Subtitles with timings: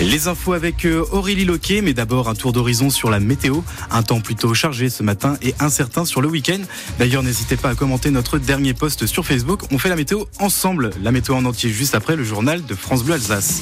[0.00, 3.60] Les infos avec euh, Aurélie Loquet, mais d'abord un tour d'horizon sur la météo.
[3.90, 6.60] Un temps plutôt chargé ce matin et incertain sur le week-end.
[6.98, 9.64] D'ailleurs, n'hésitez pas à commenter notre dernier post sur Facebook.
[9.70, 10.88] On fait la météo ensemble.
[11.02, 13.60] La météo en entier juste après le journal de France Bleu Alsace.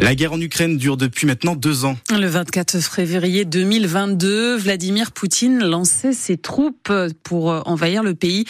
[0.00, 1.96] La guerre en Ukraine dure depuis maintenant deux ans.
[2.10, 6.92] Le 24 février 2022, Vladimir Poutine lançait ses troupes
[7.22, 8.44] pour envahir le pays.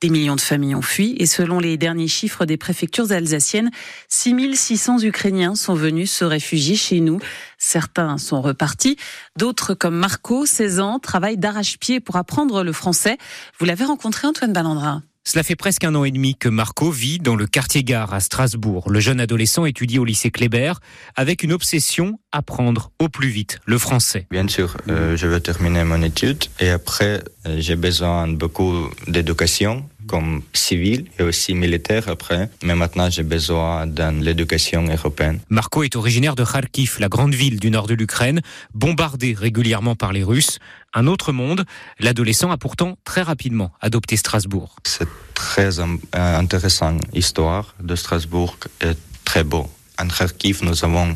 [0.00, 3.70] Des millions de familles ont fui et selon les derniers chiffres des préfectures alsaciennes,
[4.08, 7.18] 6600 Ukrainiens sont venus se réfugier chez nous.
[7.58, 8.96] Certains sont repartis,
[9.36, 13.18] d'autres comme Marco, 16 ans, travaillent d'arrache-pied pour apprendre le français.
[13.58, 17.18] Vous l'avez rencontré Antoine Ballandra cela fait presque un an et demi que Marco vit
[17.18, 18.90] dans le quartier gare à Strasbourg.
[18.90, 20.72] Le jeune adolescent étudie au lycée Kléber
[21.14, 24.26] avec une obsession, apprendre au plus vite le français.
[24.30, 28.88] Bien sûr, euh, je veux terminer mon étude et après, euh, j'ai besoin de beaucoup
[29.08, 32.50] d'éducation comme civil et aussi militaire après.
[32.64, 35.38] Mais maintenant, j'ai besoin de l'éducation européenne.
[35.50, 38.40] Marco est originaire de Kharkiv, la grande ville du nord de l'Ukraine,
[38.74, 40.58] bombardée régulièrement par les Russes.
[40.94, 41.64] Un autre monde.
[42.00, 44.74] L'adolescent a pourtant très rapidement adopté Strasbourg.
[44.84, 45.78] C'est très
[46.12, 46.96] intéressant.
[47.12, 49.70] Histoire de Strasbourg est très beau.
[50.00, 51.14] En Kharkiv, nous avons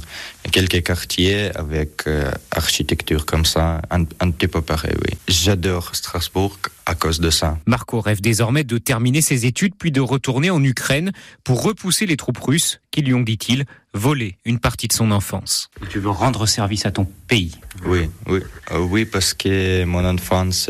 [0.53, 5.17] quelques quartiers avec euh, architecture comme ça, un, un, petit peu pareil, oui.
[5.27, 7.59] J'adore Strasbourg à cause de ça.
[7.67, 11.13] Marco rêve désormais de terminer ses études puis de retourner en Ukraine
[11.45, 15.71] pour repousser les troupes russes qui lui ont, dit-il, volé une partie de son enfance.
[15.89, 18.41] Tu veux rendre service à ton pays Oui, oui.
[18.73, 20.69] Euh, oui, parce que mon enfance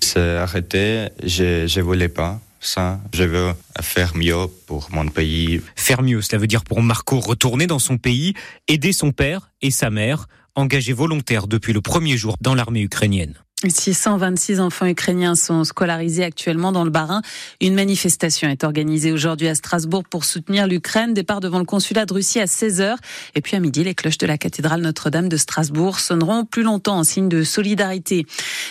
[0.00, 3.00] s'est arrêtée, je ne voulais pas ça.
[3.14, 5.60] Je veux faire mieux pour mon pays.
[5.76, 8.34] Faire mieux, cela veut dire pour Marco retourner dans son pays,
[8.68, 13.34] aider son père et sa mère, engagés volontaires depuis le premier jour dans l'armée ukrainienne.
[13.68, 17.20] 626 enfants ukrainiens sont scolarisés actuellement dans le Bas-Rhin.
[17.60, 21.12] Une manifestation est organisée aujourd'hui à Strasbourg pour soutenir l'Ukraine.
[21.12, 22.96] Départ devant le consulat de Russie à 16h.
[23.34, 26.96] Et puis à midi, les cloches de la cathédrale Notre-Dame de Strasbourg sonneront plus longtemps
[26.96, 28.24] en signe de solidarité.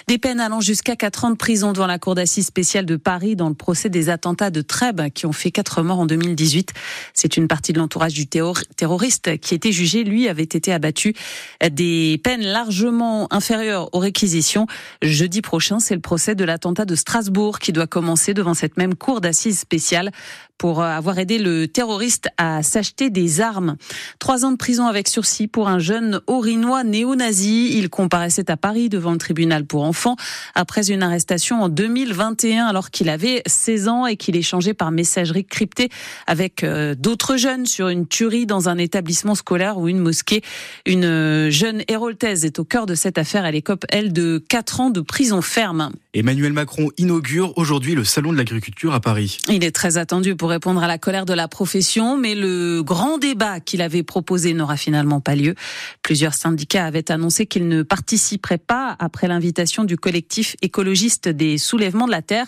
[0.07, 3.35] Des peines allant jusqu'à 4 ans de prison devant la cour d'assises spéciale de Paris
[3.35, 6.73] dans le procès des attentats de Trèbes qui ont fait 4 morts en 2018.
[7.13, 11.13] C'est une partie de l'entourage du terroriste qui était jugé, lui, avait été abattu.
[11.71, 14.65] Des peines largement inférieures aux réquisitions.
[15.01, 18.95] Jeudi prochain, c'est le procès de l'attentat de Strasbourg qui doit commencer devant cette même
[18.95, 20.11] cour d'assises spéciale
[20.59, 23.77] pour euh, avoir aidé le terroriste à s'acheter des armes.
[24.19, 27.71] Trois ans de prison avec sursis pour un jeune orinois néo-nazi.
[27.73, 30.17] Il comparaissait à Paris devant le tribunal pour enfants
[30.53, 35.45] après une arrestation en 2021 alors qu'il avait 16 ans et qu'il échangeait par messagerie
[35.45, 35.89] cryptée
[36.27, 40.41] avec euh, d'autres jeunes sur une tuerie dans un établissement scolaire ou une mosquée.
[40.85, 43.45] Une euh, jeune héroltaise est au cœur de cette affaire.
[43.45, 45.91] Elle écope, elle, de 4 ans de prison ferme.
[46.13, 49.37] Emmanuel Macron inaugure aujourd'hui le Salon de l'agriculture à Paris.
[49.47, 53.17] Il est très attendu pour répondre à la colère de la profession, mais le grand
[53.17, 55.55] débat qu'il avait proposé n'aura finalement pas lieu.
[56.03, 62.07] Plusieurs syndicats avaient annoncé qu'ils ne participeraient pas après l'invitation du collectif écologiste des soulèvements
[62.07, 62.47] de la Terre,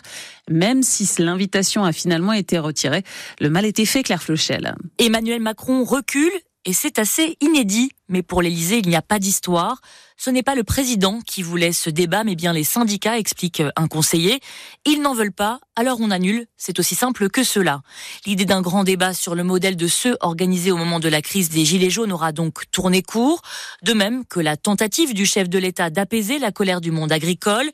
[0.50, 3.04] même si l'invitation a finalement été retirée.
[3.40, 4.76] Le mal était fait, Claire Flochel.
[4.98, 6.32] Emmanuel Macron recule
[6.66, 7.92] et c'est assez inédit.
[8.08, 9.82] Mais pour l'Élysée, il n'y a pas d'histoire.
[10.18, 13.88] Ce n'est pas le président qui voulait ce débat, mais bien les syndicats, explique un
[13.88, 14.40] conseiller.
[14.86, 16.46] Ils n'en veulent pas, alors on annule.
[16.58, 17.82] C'est aussi simple que cela.
[18.26, 21.50] L'idée d'un grand débat sur le modèle de ceux organisés au moment de la crise
[21.50, 23.42] des Gilets jaunes aura donc tourné court.
[23.82, 27.72] De même que la tentative du chef de l'État d'apaiser la colère du monde agricole.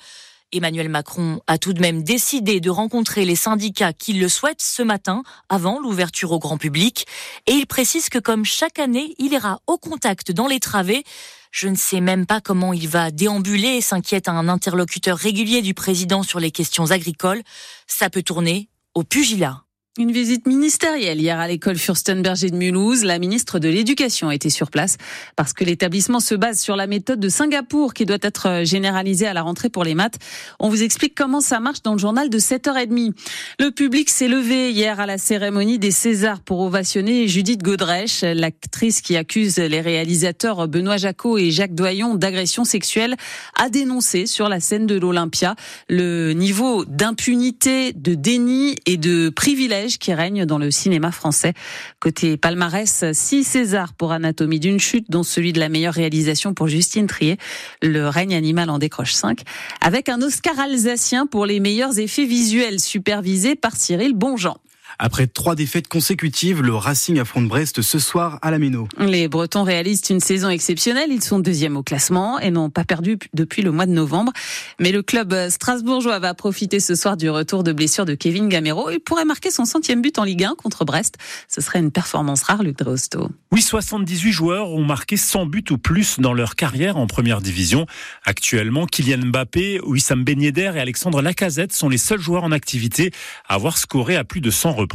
[0.54, 4.82] Emmanuel Macron a tout de même décidé de rencontrer les syndicats qui le souhaitent ce
[4.82, 7.06] matin, avant l'ouverture au grand public.
[7.48, 11.04] Et il précise que comme chaque année, il ira au contact dans les travées.
[11.52, 16.24] Je ne sais même pas comment il va déambuler, s'inquiète un interlocuteur régulier du président
[16.24, 17.44] sur les questions agricoles.
[17.86, 19.67] Ça peut tourner au pugilat.
[20.00, 23.04] Une visite ministérielle hier à l'école Furstenberger de Mulhouse.
[23.04, 24.98] La ministre de l'Éducation été sur place
[25.36, 29.34] parce que l'établissement se base sur la méthode de Singapour qui doit être généralisée à
[29.34, 30.20] la rentrée pour les maths.
[30.60, 33.14] On vous explique comment ça marche dans le journal de 7h30.
[33.60, 39.02] Le public s'est levé hier à la cérémonie des Césars pour ovationner Judith Godrèche, l'actrice
[39.02, 43.16] qui accuse les réalisateurs Benoît Jacot et Jacques Doyon d'agression sexuelle,
[43.56, 45.56] a dénoncé sur la scène de l'Olympia
[45.90, 51.54] le niveau d'impunité, de déni et de privilège qui règne dans le cinéma français.
[52.00, 56.68] Côté palmarès, 6 Césars pour Anatomie d'une chute, dont celui de la meilleure réalisation pour
[56.68, 57.38] Justine Trier.
[57.82, 59.42] Le règne animal en décroche 5,
[59.80, 64.58] avec un Oscar alsacien pour les meilleurs effets visuels supervisés par Cyril Bonjean.
[65.00, 68.88] Après trois défaites consécutives, le Racing affronte Brest ce soir à la Méno.
[68.98, 71.10] Les Bretons réalisent une saison exceptionnelle.
[71.12, 74.32] Ils sont deuxième au classement et n'ont pas perdu depuis le mois de novembre.
[74.80, 78.90] Mais le club strasbourgeois va profiter ce soir du retour de blessure de Kevin Gamero.
[78.90, 81.18] Il pourrait marquer son centième but en Ligue 1 contre Brest.
[81.48, 83.30] Ce serait une performance rare, Luc Drosto.
[83.52, 87.86] Oui, 78 joueurs ont marqué 100 buts ou plus dans leur carrière en première division.
[88.26, 93.12] Actuellement, Kylian Mbappé, Wissam Ben Yedder et Alexandre Lacazette sont les seuls joueurs en activité
[93.48, 94.87] à avoir scoré à plus de 100 reprises.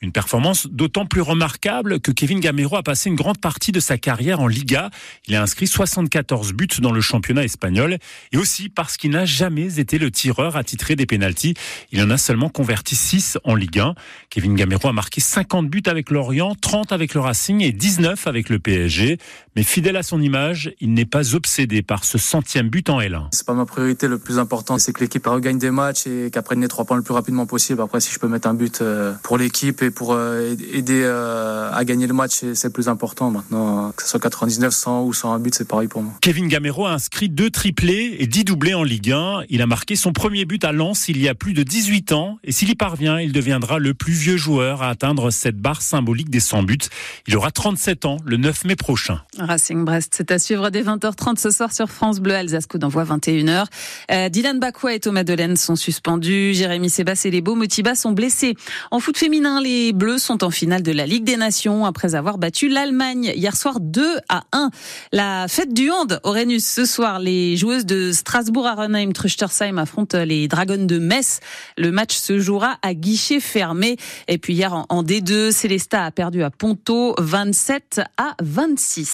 [0.00, 3.98] Une performance d'autant plus remarquable que Kevin Gamero a passé une grande partie de sa
[3.98, 4.90] carrière en Liga.
[5.28, 7.98] Il a inscrit 74 buts dans le championnat espagnol
[8.32, 11.54] et aussi parce qu'il n'a jamais été le tireur attitré des pénalties.
[11.92, 13.94] Il en a seulement converti 6 en Ligue 1.
[14.30, 18.48] Kevin Gamero a marqué 50 buts avec Lorient, 30 avec le Racing et 19 avec
[18.48, 19.18] le PSG.
[19.56, 23.28] Mais fidèle à son image, il n'est pas obsédé par ce centième but en L1.
[23.32, 24.08] C'est pas ma priorité.
[24.08, 26.96] Le plus important, c'est que l'équipe regagne des matchs et qu'elle prenne les trois points
[26.96, 27.80] le plus rapidement possible.
[27.82, 31.70] Après, si je peux mettre un but euh, pour l'équipe et pour euh, aider euh,
[31.72, 33.30] à gagner le match, c'est plus important.
[33.30, 36.12] Maintenant, que ce soit 99, 100 ou 101 buts, c'est pareil pour moi.
[36.20, 39.42] Kevin Gamero a inscrit deux triplés et dix doublés en Ligue 1.
[39.48, 42.38] Il a marqué son premier but à Lens il y a plus de 18 ans.
[42.44, 46.30] Et s'il y parvient, il deviendra le plus vieux joueur à atteindre cette barre symbolique
[46.30, 46.78] des 100 buts.
[47.26, 49.20] Il aura 37 ans le 9 mai prochain.
[49.38, 53.04] Racing Brest, c'est à suivre dès 20h30 ce soir sur France Bleu Alsace Coup d'envoi
[53.04, 53.64] 21h.
[54.10, 56.54] Euh, Dylan Bakwa et Thomas Delaine sont suspendus.
[56.54, 58.56] Jérémy Sébastien et les Beaux Motiba sont blessés.
[58.92, 62.36] En foot féminin, les Bleus sont en finale de la Ligue des Nations après avoir
[62.36, 64.68] battu l'Allemagne hier soir 2 à 1.
[65.12, 67.18] La fête du hand au Rhenus ce soir.
[67.18, 71.40] Les joueuses de Strasbourg, Arenheim, Truchtersheim affrontent les Dragons de Metz.
[71.78, 73.96] Le match se jouera à guichet fermé.
[74.28, 79.08] Et puis hier en D2, Célesta a perdu à Ponto 27 à 26.